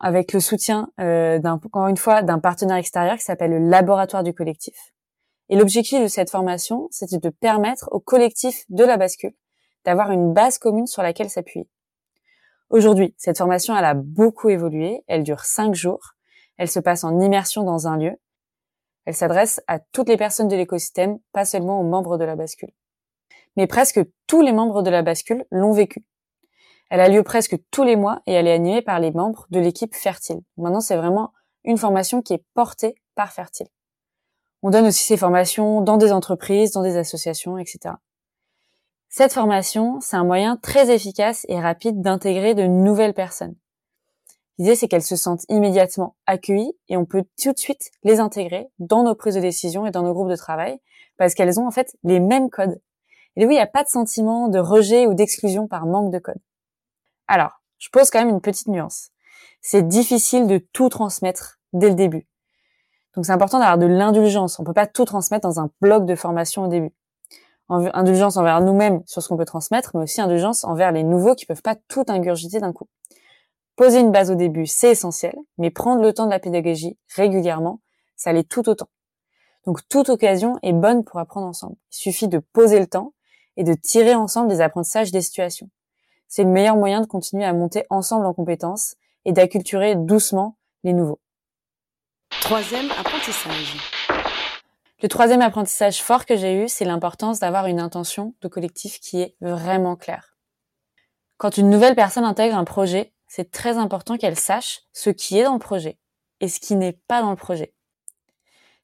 avec 0.00 0.32
le 0.32 0.40
soutien, 0.40 0.90
euh, 1.00 1.40
encore 1.44 1.88
une 1.88 1.96
fois, 1.98 2.22
d'un 2.22 2.38
partenaire 2.38 2.76
extérieur 2.76 3.16
qui 3.16 3.24
s'appelle 3.24 3.50
le 3.50 3.68
laboratoire 3.68 4.22
du 4.22 4.32
collectif. 4.32 4.94
Et 5.48 5.56
l'objectif 5.56 6.02
de 6.02 6.08
cette 6.08 6.30
formation, 6.30 6.88
c'était 6.90 7.18
de 7.18 7.28
permettre 7.28 7.88
au 7.92 8.00
collectif 8.00 8.64
de 8.70 8.84
la 8.84 8.96
bascule 8.96 9.34
d'avoir 9.86 10.10
une 10.10 10.34
base 10.34 10.58
commune 10.58 10.86
sur 10.86 11.02
laquelle 11.02 11.30
s'appuyer. 11.30 11.68
Aujourd'hui, 12.68 13.14
cette 13.16 13.38
formation, 13.38 13.76
elle 13.76 13.84
a 13.84 13.94
beaucoup 13.94 14.50
évolué. 14.50 15.04
Elle 15.06 15.22
dure 15.22 15.44
cinq 15.44 15.74
jours. 15.74 16.14
Elle 16.58 16.68
se 16.68 16.80
passe 16.80 17.04
en 17.04 17.20
immersion 17.20 17.62
dans 17.62 17.86
un 17.86 17.96
lieu. 17.96 18.16
Elle 19.04 19.14
s'adresse 19.14 19.62
à 19.68 19.78
toutes 19.78 20.08
les 20.08 20.16
personnes 20.16 20.48
de 20.48 20.56
l'écosystème, 20.56 21.18
pas 21.32 21.44
seulement 21.44 21.80
aux 21.80 21.84
membres 21.84 22.18
de 22.18 22.24
la 22.24 22.34
bascule. 22.34 22.72
Mais 23.56 23.68
presque 23.68 24.00
tous 24.26 24.42
les 24.42 24.52
membres 24.52 24.82
de 24.82 24.90
la 24.90 25.02
bascule 25.02 25.46
l'ont 25.52 25.72
vécu. 25.72 26.04
Elle 26.90 27.00
a 27.00 27.08
lieu 27.08 27.22
presque 27.22 27.56
tous 27.70 27.84
les 27.84 27.94
mois 27.94 28.20
et 28.26 28.32
elle 28.32 28.48
est 28.48 28.52
animée 28.52 28.82
par 28.82 28.98
les 28.98 29.12
membres 29.12 29.46
de 29.50 29.60
l'équipe 29.60 29.94
Fertile. 29.94 30.40
Maintenant, 30.56 30.80
c'est 30.80 30.96
vraiment 30.96 31.32
une 31.62 31.78
formation 31.78 32.22
qui 32.22 32.34
est 32.34 32.44
portée 32.54 32.96
par 33.14 33.32
Fertile. 33.32 33.68
On 34.62 34.70
donne 34.70 34.86
aussi 34.86 35.04
ces 35.04 35.16
formations 35.16 35.80
dans 35.80 35.96
des 35.96 36.10
entreprises, 36.10 36.72
dans 36.72 36.82
des 36.82 36.96
associations, 36.96 37.58
etc. 37.58 37.94
Cette 39.18 39.32
formation, 39.32 39.98
c'est 40.02 40.18
un 40.18 40.24
moyen 40.24 40.58
très 40.58 40.94
efficace 40.94 41.46
et 41.48 41.58
rapide 41.58 42.02
d'intégrer 42.02 42.54
de 42.54 42.64
nouvelles 42.66 43.14
personnes. 43.14 43.54
L'idée, 44.58 44.76
c'est 44.76 44.88
qu'elles 44.88 45.00
se 45.02 45.16
sentent 45.16 45.46
immédiatement 45.48 46.16
accueillies 46.26 46.74
et 46.90 46.98
on 46.98 47.06
peut 47.06 47.24
tout 47.42 47.54
de 47.54 47.58
suite 47.58 47.92
les 48.02 48.20
intégrer 48.20 48.68
dans 48.78 49.04
nos 49.04 49.14
prises 49.14 49.36
de 49.36 49.40
décision 49.40 49.86
et 49.86 49.90
dans 49.90 50.02
nos 50.02 50.12
groupes 50.12 50.28
de 50.28 50.36
travail 50.36 50.78
parce 51.16 51.32
qu'elles 51.32 51.58
ont 51.58 51.66
en 51.66 51.70
fait 51.70 51.96
les 52.04 52.20
mêmes 52.20 52.50
codes. 52.50 52.78
Et 53.36 53.46
oui, 53.46 53.54
il 53.54 53.56
n'y 53.56 53.62
a 53.62 53.66
pas 53.66 53.84
de 53.84 53.88
sentiment 53.88 54.48
de 54.48 54.58
rejet 54.58 55.06
ou 55.06 55.14
d'exclusion 55.14 55.66
par 55.66 55.86
manque 55.86 56.12
de 56.12 56.18
code. 56.18 56.42
Alors, 57.26 57.62
je 57.78 57.88
pose 57.88 58.10
quand 58.10 58.18
même 58.18 58.28
une 58.28 58.42
petite 58.42 58.68
nuance. 58.68 59.12
C'est 59.62 59.88
difficile 59.88 60.46
de 60.46 60.58
tout 60.58 60.90
transmettre 60.90 61.58
dès 61.72 61.88
le 61.88 61.94
début. 61.94 62.28
Donc 63.14 63.24
c'est 63.24 63.32
important 63.32 63.60
d'avoir 63.60 63.78
de 63.78 63.86
l'indulgence. 63.86 64.60
On 64.60 64.64
peut 64.64 64.74
pas 64.74 64.86
tout 64.86 65.06
transmettre 65.06 65.48
dans 65.48 65.58
un 65.58 65.70
bloc 65.80 66.04
de 66.04 66.16
formation 66.16 66.64
au 66.64 66.68
début. 66.68 66.92
Indulgence 67.68 68.36
envers 68.36 68.60
nous-mêmes 68.60 69.02
sur 69.06 69.22
ce 69.22 69.28
qu'on 69.28 69.36
peut 69.36 69.44
transmettre, 69.44 69.90
mais 69.94 70.02
aussi 70.02 70.20
indulgence 70.20 70.64
envers 70.64 70.92
les 70.92 71.02
nouveaux 71.02 71.34
qui 71.34 71.46
peuvent 71.46 71.62
pas 71.62 71.76
tout 71.88 72.04
ingurgiter 72.08 72.60
d'un 72.60 72.72
coup. 72.72 72.88
Poser 73.76 74.00
une 74.00 74.12
base 74.12 74.30
au 74.30 74.34
début, 74.34 74.66
c'est 74.66 74.92
essentiel, 74.92 75.36
mais 75.58 75.70
prendre 75.70 76.02
le 76.02 76.12
temps 76.12 76.26
de 76.26 76.30
la 76.30 76.38
pédagogie 76.38 76.98
régulièrement, 77.14 77.80
ça 78.16 78.32
l'est 78.32 78.48
tout 78.48 78.68
autant. 78.68 78.88
Donc 79.66 79.80
toute 79.88 80.08
occasion 80.08 80.58
est 80.62 80.72
bonne 80.72 81.04
pour 81.04 81.18
apprendre 81.18 81.46
ensemble. 81.46 81.76
Il 81.92 81.96
suffit 81.96 82.28
de 82.28 82.38
poser 82.38 82.78
le 82.78 82.86
temps 82.86 83.12
et 83.56 83.64
de 83.64 83.74
tirer 83.74 84.14
ensemble 84.14 84.48
des 84.48 84.60
apprentissages 84.60 85.10
des 85.10 85.20
situations. 85.20 85.68
C'est 86.28 86.44
le 86.44 86.50
meilleur 86.50 86.76
moyen 86.76 87.00
de 87.00 87.06
continuer 87.06 87.44
à 87.44 87.52
monter 87.52 87.84
ensemble 87.90 88.26
en 88.26 88.34
compétences 88.34 88.94
et 89.24 89.32
d'acculturer 89.32 89.96
doucement 89.96 90.56
les 90.84 90.92
nouveaux. 90.92 91.20
Troisième 92.40 92.90
apprentissage. 92.92 93.95
Le 95.02 95.08
troisième 95.08 95.42
apprentissage 95.42 96.02
fort 96.02 96.24
que 96.24 96.36
j'ai 96.36 96.64
eu, 96.64 96.68
c'est 96.68 96.86
l'importance 96.86 97.38
d'avoir 97.38 97.66
une 97.66 97.80
intention 97.80 98.34
de 98.40 98.48
collectif 98.48 98.98
qui 98.98 99.20
est 99.20 99.36
vraiment 99.42 99.94
claire. 99.94 100.38
Quand 101.36 101.58
une 101.58 101.68
nouvelle 101.68 101.94
personne 101.94 102.24
intègre 102.24 102.56
un 102.56 102.64
projet, 102.64 103.12
c'est 103.28 103.50
très 103.50 103.76
important 103.76 104.16
qu'elle 104.16 104.38
sache 104.38 104.80
ce 104.94 105.10
qui 105.10 105.38
est 105.38 105.44
dans 105.44 105.52
le 105.52 105.58
projet 105.58 105.98
et 106.40 106.48
ce 106.48 106.60
qui 106.60 106.76
n'est 106.76 106.94
pas 106.94 107.20
dans 107.20 107.30
le 107.30 107.36
projet. 107.36 107.74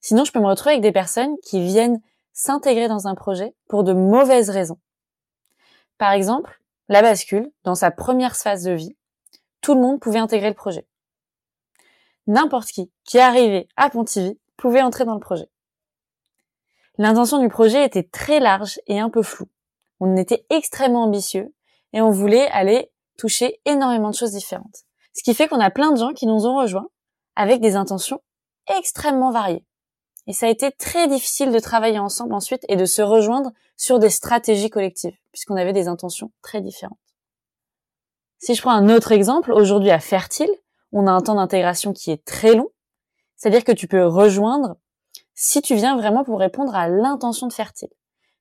Sinon, 0.02 0.26
je 0.26 0.32
peux 0.32 0.40
me 0.40 0.48
retrouver 0.48 0.72
avec 0.72 0.82
des 0.82 0.92
personnes 0.92 1.34
qui 1.42 1.64
viennent 1.64 2.02
s'intégrer 2.34 2.88
dans 2.88 3.08
un 3.08 3.14
projet 3.14 3.54
pour 3.70 3.82
de 3.82 3.94
mauvaises 3.94 4.50
raisons. 4.50 4.78
Par 5.96 6.12
exemple, 6.12 6.60
la 6.88 7.00
bascule, 7.00 7.50
dans 7.64 7.74
sa 7.74 7.90
première 7.90 8.36
phase 8.36 8.64
de 8.64 8.72
vie, 8.72 8.96
tout 9.62 9.74
le 9.74 9.80
monde 9.80 9.98
pouvait 9.98 10.18
intégrer 10.18 10.48
le 10.48 10.54
projet. 10.54 10.86
N'importe 12.26 12.68
qui 12.68 12.90
qui 13.04 13.18
arrivait 13.18 13.66
à 13.76 13.88
Pontivy 13.88 14.38
pouvait 14.58 14.82
entrer 14.82 15.06
dans 15.06 15.14
le 15.14 15.20
projet. 15.20 15.51
L'intention 16.98 17.38
du 17.38 17.48
projet 17.48 17.84
était 17.84 18.02
très 18.02 18.38
large 18.38 18.80
et 18.86 19.00
un 19.00 19.10
peu 19.10 19.22
floue. 19.22 19.48
On 20.00 20.16
était 20.16 20.46
extrêmement 20.50 21.04
ambitieux 21.04 21.54
et 21.92 22.00
on 22.00 22.10
voulait 22.10 22.48
aller 22.48 22.90
toucher 23.18 23.60
énormément 23.64 24.10
de 24.10 24.14
choses 24.14 24.32
différentes. 24.32 24.84
Ce 25.14 25.22
qui 25.22 25.34
fait 25.34 25.48
qu'on 25.48 25.60
a 25.60 25.70
plein 25.70 25.92
de 25.92 25.98
gens 25.98 26.12
qui 26.12 26.26
nous 26.26 26.46
ont 26.46 26.56
rejoints 26.56 26.88
avec 27.36 27.60
des 27.60 27.76
intentions 27.76 28.20
extrêmement 28.78 29.30
variées. 29.30 29.64
Et 30.26 30.32
ça 30.32 30.46
a 30.46 30.50
été 30.50 30.70
très 30.70 31.08
difficile 31.08 31.50
de 31.50 31.58
travailler 31.58 31.98
ensemble 31.98 32.34
ensuite 32.34 32.64
et 32.68 32.76
de 32.76 32.84
se 32.84 33.02
rejoindre 33.02 33.52
sur 33.76 33.98
des 33.98 34.10
stratégies 34.10 34.70
collectives, 34.70 35.16
puisqu'on 35.32 35.56
avait 35.56 35.72
des 35.72 35.88
intentions 35.88 36.30
très 36.42 36.60
différentes. 36.60 36.98
Si 38.38 38.54
je 38.54 38.62
prends 38.62 38.72
un 38.72 38.88
autre 38.88 39.12
exemple, 39.12 39.52
aujourd'hui 39.52 39.90
à 39.90 39.98
Fertile, 39.98 40.50
on 40.92 41.06
a 41.06 41.10
un 41.10 41.20
temps 41.22 41.34
d'intégration 41.34 41.92
qui 41.92 42.10
est 42.10 42.24
très 42.24 42.54
long, 42.54 42.70
c'est-à-dire 43.36 43.64
que 43.64 43.72
tu 43.72 43.88
peux 43.88 44.06
rejoindre 44.06 44.76
si 45.34 45.62
tu 45.62 45.74
viens 45.74 45.96
vraiment 45.96 46.24
pour 46.24 46.38
répondre 46.38 46.74
à 46.74 46.88
l'intention 46.88 47.46
de 47.46 47.52
fertile. 47.52 47.90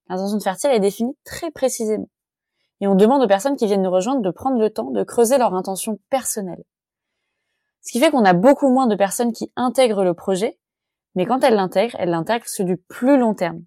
L'intention 0.10 0.38
de 0.38 0.44
fertile 0.44 0.72
est 0.72 0.80
définie 0.80 1.18
très 1.24 1.52
précisément. 1.52 2.10
Et 2.80 2.88
on 2.88 2.96
demande 2.96 3.24
aux 3.24 3.28
personnes 3.28 3.56
qui 3.56 3.68
viennent 3.68 3.84
nous 3.84 3.92
rejoindre 3.92 4.22
de 4.22 4.32
prendre 4.32 4.60
le 4.60 4.70
temps 4.70 4.92
de 4.92 5.04
creuser 5.04 5.38
leur 5.38 5.54
intention 5.54 6.00
personnelle. 6.10 6.64
Ce 7.82 7.92
qui 7.92 8.00
fait 8.00 8.12
qu'on 8.12 8.26
a 8.26 8.34
beaucoup 8.34 8.70
moins 8.70 8.88
de 8.88 8.96
personnes 8.96 9.34
qui 9.34 9.52
intègrent 9.56 10.04
le 10.04 10.14
projet, 10.14 10.60
mais 11.16 11.26
quand 11.26 11.44
elles 11.44 11.56
l'intègrent, 11.56 11.96
elles 12.00 12.10
l'intègrent 12.10 12.48
sur 12.48 12.66
du 12.66 12.78
plus 12.78 13.18
long 13.18 13.34
terme. 13.34 13.64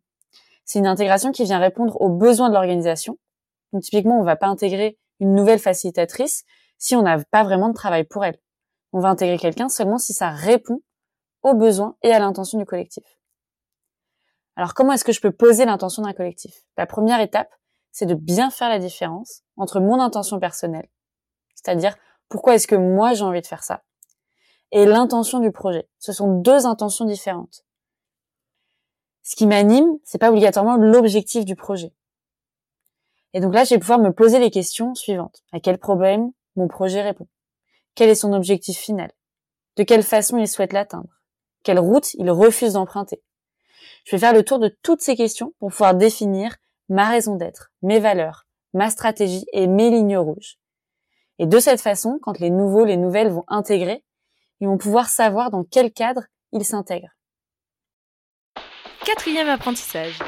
C'est 0.64 0.78
une 0.78 0.86
intégration 0.86 1.32
qui 1.32 1.44
vient 1.44 1.58
répondre 1.58 2.00
aux 2.00 2.08
besoins 2.08 2.48
de 2.48 2.54
l'organisation. 2.54 3.18
Donc 3.72 3.82
typiquement, 3.82 4.18
on 4.18 4.24
va 4.24 4.36
pas 4.36 4.46
intégrer 4.46 4.98
une 5.20 5.34
nouvelle 5.34 5.58
facilitatrice 5.58 6.44
si 6.78 6.96
on 6.96 7.02
n'a 7.02 7.18
pas 7.30 7.44
vraiment 7.44 7.68
de 7.68 7.74
travail 7.74 8.04
pour 8.04 8.24
elle. 8.24 8.38
On 8.92 9.00
va 9.00 9.08
intégrer 9.08 9.38
quelqu'un 9.38 9.68
seulement 9.68 9.98
si 9.98 10.12
ça 10.12 10.30
répond 10.30 10.80
aux 11.44 11.54
besoins 11.54 11.96
et 12.02 12.12
à 12.12 12.18
l'intention 12.18 12.58
du 12.58 12.64
collectif. 12.64 13.04
Alors 14.56 14.74
comment 14.74 14.92
est-ce 14.92 15.04
que 15.04 15.12
je 15.12 15.20
peux 15.20 15.30
poser 15.30 15.64
l'intention 15.64 16.02
d'un 16.02 16.12
collectif? 16.12 16.64
La 16.76 16.86
première 16.86 17.20
étape, 17.20 17.52
c'est 17.92 18.06
de 18.06 18.14
bien 18.14 18.50
faire 18.50 18.68
la 18.68 18.80
différence 18.80 19.42
entre 19.56 19.78
mon 19.78 20.00
intention 20.00 20.40
personnelle, 20.40 20.88
c'est-à-dire 21.54 21.96
pourquoi 22.28 22.56
est-ce 22.56 22.66
que 22.66 22.74
moi 22.74 23.14
j'ai 23.14 23.22
envie 23.22 23.40
de 23.40 23.46
faire 23.46 23.62
ça, 23.62 23.84
et 24.72 24.86
l'intention 24.86 25.38
du 25.38 25.52
projet. 25.52 25.88
Ce 25.98 26.12
sont 26.12 26.40
deux 26.40 26.66
intentions 26.66 27.04
différentes. 27.04 27.64
Ce 29.22 29.36
qui 29.36 29.46
m'anime, 29.46 29.98
c'est 30.02 30.18
pas 30.18 30.30
obligatoirement 30.30 30.76
l'objectif 30.76 31.44
du 31.44 31.56
projet. 31.56 31.94
Et 33.32 33.40
donc 33.40 33.54
là, 33.54 33.64
je 33.64 33.70
vais 33.70 33.80
pouvoir 33.80 33.98
me 33.98 34.12
poser 34.12 34.38
les 34.38 34.50
questions 34.50 34.94
suivantes. 34.94 35.42
À 35.52 35.60
quel 35.60 35.78
problème 35.78 36.30
mon 36.56 36.68
projet 36.68 37.02
répond? 37.02 37.26
Quel 37.94 38.08
est 38.08 38.14
son 38.14 38.32
objectif 38.32 38.78
final? 38.78 39.12
De 39.76 39.82
quelle 39.82 40.02
façon 40.02 40.38
il 40.38 40.46
souhaite 40.46 40.72
l'atteindre? 40.72 41.08
Quelle 41.64 41.80
route 41.80 42.14
il 42.14 42.30
refuse 42.30 42.74
d'emprunter. 42.74 43.22
Je 44.04 44.12
vais 44.12 44.20
faire 44.20 44.34
le 44.34 44.44
tour 44.44 44.58
de 44.58 44.68
toutes 44.82 45.00
ces 45.00 45.16
questions 45.16 45.54
pour 45.58 45.70
pouvoir 45.70 45.94
définir 45.94 46.54
ma 46.88 47.08
raison 47.08 47.36
d'être, 47.36 47.72
mes 47.82 47.98
valeurs, 47.98 48.46
ma 48.74 48.90
stratégie 48.90 49.46
et 49.52 49.66
mes 49.66 49.90
lignes 49.90 50.18
rouges. 50.18 50.58
Et 51.38 51.46
de 51.46 51.58
cette 51.58 51.80
façon, 51.80 52.18
quand 52.22 52.38
les 52.38 52.50
nouveaux, 52.50 52.84
les 52.84 52.98
nouvelles 52.98 53.30
vont 53.30 53.44
intégrer, 53.48 54.04
ils 54.60 54.68
vont 54.68 54.78
pouvoir 54.78 55.08
savoir 55.08 55.50
dans 55.50 55.64
quel 55.64 55.90
cadre 55.92 56.22
ils 56.52 56.64
s'intègrent. 56.64 57.16
Quatrième 59.04 59.48
apprentissage. 59.48 60.18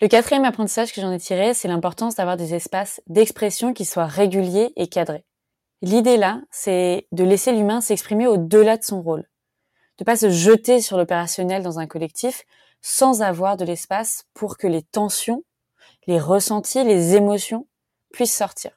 Le 0.00 0.08
quatrième 0.08 0.44
apprentissage 0.44 0.92
que 0.92 1.00
j'en 1.00 1.12
ai 1.12 1.18
tiré, 1.18 1.54
c'est 1.54 1.68
l'importance 1.68 2.16
d'avoir 2.16 2.36
des 2.36 2.54
espaces 2.54 3.00
d'expression 3.06 3.72
qui 3.72 3.84
soient 3.84 4.06
réguliers 4.06 4.72
et 4.76 4.88
cadrés. 4.88 5.24
L'idée 5.80 6.16
là, 6.16 6.42
c'est 6.50 7.06
de 7.12 7.24
laisser 7.24 7.52
l'humain 7.52 7.80
s'exprimer 7.80 8.26
au-delà 8.26 8.76
de 8.76 8.84
son 8.84 9.00
rôle 9.00 9.26
de 9.98 10.04
pas 10.04 10.16
se 10.16 10.30
jeter 10.30 10.80
sur 10.80 10.96
l'opérationnel 10.96 11.62
dans 11.62 11.78
un 11.78 11.86
collectif 11.86 12.44
sans 12.82 13.22
avoir 13.22 13.56
de 13.56 13.64
l'espace 13.64 14.24
pour 14.34 14.58
que 14.58 14.66
les 14.66 14.82
tensions, 14.82 15.42
les 16.06 16.20
ressentis, 16.20 16.84
les 16.84 17.16
émotions 17.16 17.66
puissent 18.12 18.36
sortir. 18.36 18.70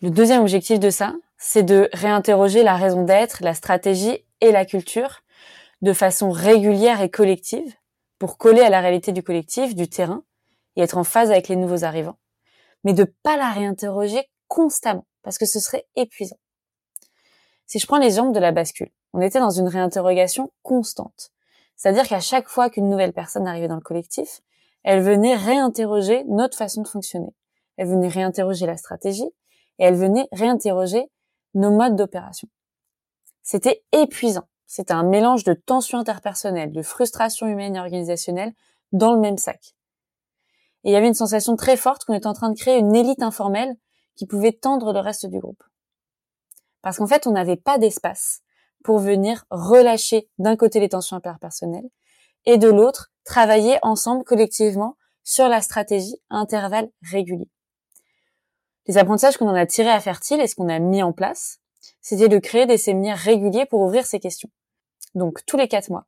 Le 0.00 0.10
deuxième 0.10 0.42
objectif 0.42 0.80
de 0.80 0.90
ça, 0.90 1.14
c'est 1.38 1.62
de 1.62 1.88
réinterroger 1.92 2.62
la 2.62 2.76
raison 2.76 3.04
d'être, 3.04 3.42
la 3.42 3.54
stratégie 3.54 4.24
et 4.40 4.52
la 4.52 4.64
culture 4.64 5.22
de 5.82 5.92
façon 5.92 6.30
régulière 6.30 7.00
et 7.02 7.10
collective 7.10 7.74
pour 8.18 8.38
coller 8.38 8.62
à 8.62 8.70
la 8.70 8.80
réalité 8.80 9.12
du 9.12 9.22
collectif, 9.22 9.74
du 9.74 9.88
terrain 9.88 10.24
et 10.76 10.82
être 10.82 10.96
en 10.96 11.04
phase 11.04 11.30
avec 11.30 11.48
les 11.48 11.56
nouveaux 11.56 11.84
arrivants. 11.84 12.18
Mais 12.84 12.94
de 12.94 13.04
pas 13.04 13.36
la 13.36 13.50
réinterroger 13.50 14.28
constamment 14.48 15.06
parce 15.22 15.38
que 15.38 15.46
ce 15.46 15.60
serait 15.60 15.86
épuisant. 15.96 16.38
Si 17.66 17.78
je 17.78 17.86
prends 17.86 17.98
l'exemple 17.98 18.32
de 18.32 18.40
la 18.40 18.52
bascule, 18.52 18.90
on 19.12 19.20
était 19.20 19.40
dans 19.40 19.50
une 19.50 19.68
réinterrogation 19.68 20.52
constante. 20.62 21.30
C'est-à-dire 21.76 22.06
qu'à 22.06 22.20
chaque 22.20 22.48
fois 22.48 22.70
qu'une 22.70 22.88
nouvelle 22.88 23.12
personne 23.12 23.46
arrivait 23.46 23.68
dans 23.68 23.76
le 23.76 23.80
collectif, 23.80 24.40
elle 24.84 25.02
venait 25.02 25.36
réinterroger 25.36 26.24
notre 26.24 26.56
façon 26.56 26.82
de 26.82 26.88
fonctionner. 26.88 27.34
Elle 27.76 27.88
venait 27.88 28.08
réinterroger 28.08 28.66
la 28.66 28.76
stratégie 28.76 29.30
et 29.78 29.84
elle 29.84 29.96
venait 29.96 30.28
réinterroger 30.32 31.10
nos 31.54 31.70
modes 31.70 31.96
d'opération. 31.96 32.48
C'était 33.42 33.84
épuisant. 33.92 34.48
C'était 34.66 34.94
un 34.94 35.02
mélange 35.02 35.44
de 35.44 35.54
tensions 35.54 35.98
interpersonnelles, 35.98 36.72
de 36.72 36.82
frustration 36.82 37.46
humaine 37.46 37.76
et 37.76 37.80
organisationnelle 37.80 38.54
dans 38.92 39.12
le 39.12 39.20
même 39.20 39.36
sac. 39.36 39.74
Et 40.84 40.90
il 40.90 40.92
y 40.92 40.96
avait 40.96 41.08
une 41.08 41.14
sensation 41.14 41.56
très 41.56 41.76
forte 41.76 42.04
qu'on 42.04 42.14
était 42.14 42.26
en 42.26 42.32
train 42.32 42.50
de 42.50 42.58
créer 42.58 42.78
une 42.78 42.94
élite 42.94 43.22
informelle 43.22 43.76
qui 44.16 44.26
pouvait 44.26 44.52
tendre 44.52 44.92
le 44.92 45.00
reste 45.00 45.26
du 45.26 45.38
groupe. 45.38 45.62
Parce 46.80 46.98
qu'en 46.98 47.06
fait, 47.06 47.26
on 47.26 47.32
n'avait 47.32 47.56
pas 47.56 47.78
d'espace 47.78 48.42
pour 48.82 48.98
venir 48.98 49.44
relâcher 49.50 50.28
d'un 50.38 50.56
côté 50.56 50.80
les 50.80 50.88
tensions 50.88 51.16
interpersonnelles 51.16 51.88
et 52.44 52.58
de 52.58 52.68
l'autre 52.68 53.12
travailler 53.24 53.78
ensemble 53.82 54.24
collectivement 54.24 54.96
sur 55.24 55.48
la 55.48 55.60
stratégie 55.60 56.16
à 56.30 56.36
intervalles 56.36 56.90
réguliers. 57.02 57.50
Les 58.86 58.98
apprentissages 58.98 59.36
qu'on 59.36 59.48
en 59.48 59.54
a 59.54 59.66
tirés 59.66 59.90
à 59.90 60.00
Fertile 60.00 60.40
et 60.40 60.48
ce 60.48 60.56
qu'on 60.56 60.68
a 60.68 60.80
mis 60.80 61.02
en 61.02 61.12
place, 61.12 61.60
c'était 62.00 62.28
de 62.28 62.38
créer 62.38 62.66
des 62.66 62.78
séminaires 62.78 63.18
réguliers 63.18 63.66
pour 63.66 63.80
ouvrir 63.80 64.06
ces 64.06 64.18
questions. 64.18 64.50
Donc 65.14 65.44
tous 65.46 65.56
les 65.56 65.68
quatre 65.68 65.90
mois, 65.90 66.06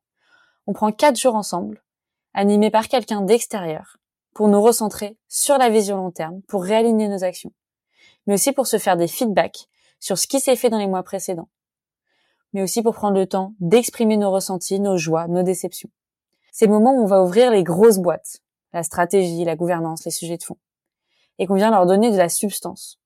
on 0.66 0.73
prend 0.73 0.90
quatre 0.90 1.19
jours 1.19 1.37
ensemble, 1.37 1.85
animés 2.33 2.71
par 2.71 2.88
quelqu'un 2.88 3.21
d'extérieur, 3.21 3.99
pour 4.35 4.49
nous 4.49 4.61
recentrer 4.61 5.16
sur 5.28 5.59
la 5.59 5.69
vision 5.69 5.97
long 5.97 6.11
terme, 6.11 6.43
pour 6.49 6.64
réaligner 6.64 7.09
nos 7.09 7.23
actions, 7.23 7.52
mais 8.26 8.35
aussi 8.35 8.52
pour 8.52 8.66
se 8.66 8.78
faire 8.78 8.97
des 8.97 9.09
feedbacks 9.09 9.69
sur 10.00 10.19
ce 10.19 10.26
qui 10.26 10.40
s'est 10.40 10.57
fait 10.57 10.71
dans 10.71 10.78
les 10.78 10.88
mois 10.88 11.04
précédents, 11.04 11.49
mais 12.54 12.62
aussi 12.62 12.82
pour 12.82 12.94
prendre 12.94 13.18
le 13.18 13.26
temps 13.26 13.52
d'exprimer 13.61 14.16
nos 14.16 14.30
ressentis, 14.30 14.80
nos 14.80 14.96
joies, 14.96 15.26
nos 15.26 15.42
déceptions. 15.42 15.90
C'est 16.52 16.66
le 16.66 16.73
moment 16.73 16.94
où 16.94 17.02
on 17.02 17.06
va 17.06 17.23
ouvrir 17.23 17.50
les 17.50 17.64
grosses 17.64 17.99
boîtes, 17.99 18.38
la 18.73 18.84
stratégie, 18.84 19.44
la 19.44 19.56
gouvernance, 19.56 20.04
les 20.04 20.12
sujets 20.12 20.38
de 20.38 20.44
fond, 20.44 20.56
et 21.38 21.46
qu'on 21.46 21.56
vient 21.56 21.73
leur 21.73 21.84
donner 21.84 22.12
de 22.12 22.16
la 22.16 22.28
substance. 22.28 23.00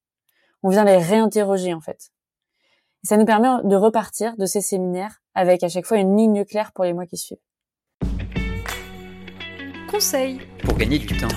On 0.63 0.69
vient 0.69 0.85
les 0.85 0.99
réinterroger 0.99 1.73
en 1.73 1.81
fait. 1.81 2.11
Et 3.05 3.07
ça 3.07 3.17
nous 3.17 3.25
permet 3.25 3.49
de 3.65 3.75
repartir 3.75 4.37
de 4.37 4.45
ces 4.45 4.61
séminaires 4.61 5.23
avec 5.35 5.63
à 5.63 5.69
chaque 5.69 5.87
fois 5.87 5.97
une 5.97 6.17
ligne 6.17 6.45
claire 6.45 6.73
pour 6.73 6.85
les 6.85 6.93
mois 6.93 7.07
qui 7.07 7.17
suivent. 7.17 7.39
Conseil 9.91 10.41
pour 10.63 10.77
gagner 10.77 10.99
du 10.99 11.07
temps. 11.07 11.29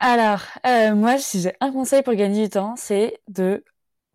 Alors, 0.00 0.42
euh, 0.66 0.94
moi, 0.94 1.18
si 1.18 1.40
j'ai 1.40 1.54
un 1.60 1.72
conseil 1.72 2.02
pour 2.02 2.14
gagner 2.14 2.44
du 2.44 2.50
temps, 2.50 2.74
c'est 2.76 3.18
de 3.28 3.64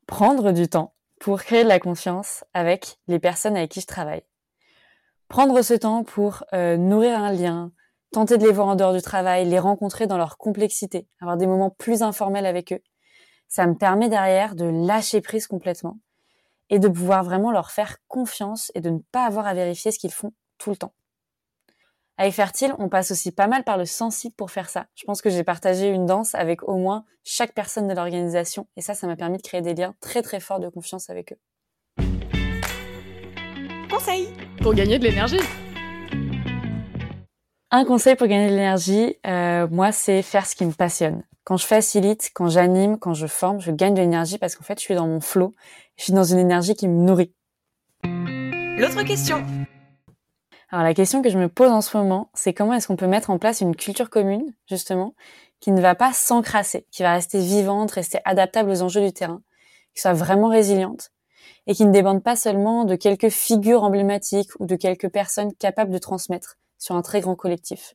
prendre 0.06 0.52
du 0.52 0.68
temps 0.68 0.93
pour 1.24 1.42
créer 1.42 1.64
de 1.64 1.70
la 1.70 1.80
confiance 1.80 2.44
avec 2.54 2.98
les 3.08 3.18
personnes 3.18 3.56
avec 3.56 3.72
qui 3.72 3.80
je 3.80 3.88
travaille. 3.88 4.24
Prendre 5.30 5.62
ce 5.62 5.74
temps 5.74 6.04
pour 6.04 6.44
euh, 6.52 6.76
nourrir 6.76 7.18
un 7.18 7.32
lien, 7.32 7.72
tenter 8.12 8.38
de 8.38 8.46
les 8.46 8.52
voir 8.52 8.68
en 8.68 8.76
dehors 8.76 8.92
du 8.92 9.02
travail, 9.02 9.46
les 9.46 9.58
rencontrer 9.58 10.06
dans 10.06 10.18
leur 10.18 10.38
complexité, 10.38 11.08
avoir 11.22 11.38
des 11.38 11.48
moments 11.48 11.70
plus 11.70 12.04
informels 12.04 12.46
avec 12.46 12.74
eux. 12.74 12.82
Ça 13.48 13.66
me 13.68 13.74
permet 13.74 14.10
derrière 14.10 14.54
de 14.54 14.66
lâcher 14.66 15.22
prise 15.22 15.48
complètement 15.48 15.98
et 16.70 16.78
de 16.78 16.90
pouvoir 16.90 17.24
vraiment 17.24 17.54
leur 17.54 17.72
faire 17.72 18.00
confiance 18.10 18.70
et 18.76 18.82
de 18.82 18.90
ne 18.90 19.00
pas 19.14 19.26
avoir 19.26 19.48
à 19.48 19.54
vérifier 19.54 19.94
ce 19.94 20.00
qu'ils 20.00 20.12
font 20.12 20.34
tout 20.58 20.72
le 20.72 20.76
temps. 20.76 20.94
Avec 22.18 22.34
Fertile, 22.34 22.76
on 22.78 22.90
passe 22.90 23.10
aussi 23.10 23.32
pas 23.32 23.48
mal 23.48 23.64
par 23.64 23.78
le 23.78 23.86
sensible 23.86 24.36
pour 24.36 24.52
faire 24.52 24.70
ça. 24.70 24.86
Je 24.94 25.04
pense 25.06 25.22
que 25.22 25.32
j'ai 25.32 25.44
partagé 25.44 25.90
une 25.90 26.06
danse 26.06 26.36
avec 26.36 26.62
au 26.64 26.78
moins 26.78 27.06
chaque 27.24 27.54
personne 27.54 27.88
de 27.88 27.94
l'organisation 27.94 28.68
et 28.78 28.82
ça, 28.82 28.94
ça 28.94 29.08
m'a 29.08 29.16
permis 29.16 29.38
de 29.38 29.42
créer 29.42 29.62
des 29.62 29.74
liens 29.74 29.96
très 30.00 30.22
très 30.22 30.40
forts 30.40 30.60
de 30.60 30.70
confiance 30.70 31.10
avec 31.10 31.34
eux. 31.34 31.40
Conseil 33.90 34.30
pour 34.62 34.76
gagner 34.76 35.00
de 35.00 35.06
l'énergie. 35.06 35.40
Un 37.72 37.86
conseil 37.86 38.16
pour 38.16 38.28
gagner 38.28 38.52
de 38.52 38.56
l'énergie, 38.56 39.16
euh, 39.26 39.68
moi, 39.72 39.92
c'est 39.92 40.22
faire 40.22 40.46
ce 40.46 40.56
qui 40.56 40.66
me 40.66 40.74
passionne. 40.74 41.24
Quand 41.44 41.58
je 41.58 41.66
facilite, 41.66 42.30
quand 42.36 42.48
j'anime, 42.48 43.00
quand 43.00 43.16
je 43.16 43.26
forme, 43.26 43.60
je 43.60 43.72
gagne 43.72 43.96
de 43.96 44.02
l'énergie 44.02 44.38
parce 44.38 44.56
qu'en 44.56 44.64
fait, 44.64 44.78
je 44.78 44.84
suis 44.84 44.94
dans 44.94 45.08
mon 45.08 45.20
flow. 45.20 45.56
Je 45.98 46.04
suis 46.04 46.14
dans 46.14 46.24
une 46.24 46.38
énergie 46.38 46.76
qui 46.76 46.88
me 46.88 47.04
nourrit. 47.04 47.34
L'autre 48.04 49.02
question. 49.04 49.44
Alors 50.74 50.86
la 50.86 50.96
question 50.96 51.22
que 51.22 51.30
je 51.30 51.38
me 51.38 51.50
pose 51.50 51.70
en 51.70 51.82
ce 51.82 51.96
moment, 51.96 52.32
c'est 52.34 52.52
comment 52.52 52.74
est-ce 52.74 52.88
qu'on 52.88 52.96
peut 52.96 53.06
mettre 53.06 53.30
en 53.30 53.38
place 53.38 53.62
une 53.62 53.76
culture 53.76 54.10
commune, 54.10 54.56
justement, 54.68 55.14
qui 55.60 55.72
ne 55.72 55.80
va 55.80 55.94
pas 55.94 56.14
s'encrasser, 56.14 56.88
qui 56.90 57.04
va 57.04 57.14
rester 57.14 57.40
vivante, 57.40 57.92
rester 57.92 58.18
adaptable 58.26 58.72
aux 58.72 58.82
enjeux 58.82 59.06
du 59.06 59.14
terrain, 59.14 59.44
qui 59.94 60.02
soit 60.02 60.14
vraiment 60.14 60.48
résiliente 60.48 61.12
et 61.68 61.76
qui 61.76 61.86
ne 61.86 61.92
dépende 61.92 62.24
pas 62.24 62.36
seulement 62.36 62.86
de 62.86 62.96
quelques 62.96 63.30
figures 63.30 63.84
emblématiques 63.84 64.50
ou 64.60 64.66
de 64.66 64.76
quelques 64.76 65.10
personnes 65.10 65.54
capables 65.54 65.92
de 65.92 66.00
transmettre, 66.00 66.58
sur 66.80 66.96
un 66.96 67.04
très 67.04 67.22
grand 67.22 67.36
collectif. 67.36 67.94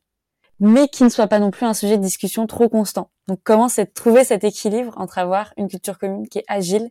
Mais 0.61 0.87
qui 0.87 1.03
ne 1.03 1.09
soit 1.09 1.27
pas 1.27 1.39
non 1.39 1.51
plus 1.51 1.65
un 1.65 1.73
sujet 1.73 1.97
de 1.97 2.01
discussion 2.01 2.47
trop 2.47 2.69
constant. 2.69 3.09
Donc 3.27 3.41
comment 3.43 3.67
c'est 3.67 3.93
trouver 3.93 4.23
cet 4.23 4.45
équilibre 4.45 4.93
entre 4.95 5.17
avoir 5.17 5.51
une 5.57 5.67
culture 5.67 5.99
commune 5.99 6.29
qui 6.29 6.37
est 6.37 6.45
agile 6.47 6.89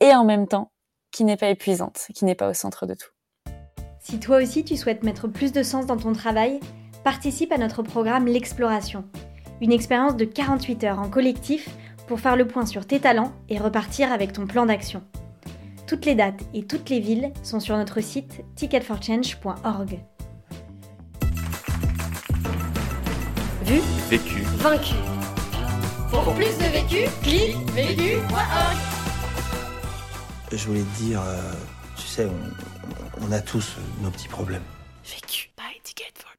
et 0.00 0.14
en 0.14 0.24
même 0.24 0.48
temps 0.48 0.72
qui 1.10 1.24
n'est 1.24 1.36
pas 1.36 1.50
épuisante, 1.50 2.06
qui 2.14 2.24
n'est 2.24 2.34
pas 2.34 2.48
au 2.48 2.54
centre 2.54 2.86
de 2.86 2.94
tout? 2.94 3.10
Si 4.10 4.18
toi 4.18 4.38
aussi 4.38 4.64
tu 4.64 4.74
souhaites 4.74 5.02
mettre 5.02 5.28
plus 5.28 5.52
de 5.52 5.62
sens 5.62 5.84
dans 5.84 5.98
ton 5.98 6.14
travail, 6.14 6.60
participe 7.04 7.52
à 7.52 7.58
notre 7.58 7.82
programme 7.82 8.26
L'Exploration. 8.26 9.04
Une 9.60 9.70
expérience 9.70 10.16
de 10.16 10.24
48 10.24 10.84
heures 10.84 10.98
en 10.98 11.10
collectif 11.10 11.68
pour 12.06 12.18
faire 12.18 12.34
le 12.34 12.46
point 12.46 12.64
sur 12.64 12.86
tes 12.86 13.00
talents 13.00 13.32
et 13.50 13.58
repartir 13.58 14.10
avec 14.10 14.32
ton 14.32 14.46
plan 14.46 14.64
d'action. 14.64 15.02
Toutes 15.86 16.06
les 16.06 16.14
dates 16.14 16.40
et 16.54 16.62
toutes 16.62 16.88
les 16.88 17.00
villes 17.00 17.34
sont 17.42 17.60
sur 17.60 17.76
notre 17.76 18.00
site 18.00 18.42
ticketforchange.org. 18.54 20.00
Vu, 23.64 23.80
Vécu. 24.08 24.40
vaincu. 24.56 24.94
Pour 26.10 26.32
plus 26.32 26.56
de 26.56 26.72
vécu, 26.72 27.10
clique 27.22 27.70
vécu.org. 27.72 28.78
Je 30.50 30.66
voulais 30.66 30.80
te 30.80 31.02
dire, 31.02 31.20
euh, 31.20 31.52
tu 31.94 32.06
sais, 32.06 32.24
on, 32.24 32.67
on 33.20 33.32
a 33.32 33.40
tous 33.40 33.76
nos 34.02 34.10
petits 34.10 34.28
problèmes. 34.28 34.62
Vécu. 35.04 35.50
Ticket 35.84 36.12
for 36.18 36.30